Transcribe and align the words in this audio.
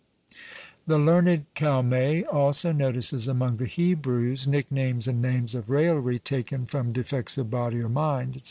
The 0.87 0.97
learned 0.97 1.45
Calmet 1.53 2.25
also 2.25 2.71
notices 2.71 3.27
among 3.27 3.57
the 3.57 3.67
Hebrews 3.67 4.47
nicknames 4.47 5.07
and 5.07 5.21
names 5.21 5.53
of 5.53 5.69
raillery 5.69 6.17
taken 6.17 6.65
from 6.65 6.91
defects 6.91 7.37
of 7.37 7.51
body 7.51 7.79
or 7.81 7.87
mind, 7.89 8.33
&c. 8.33 8.39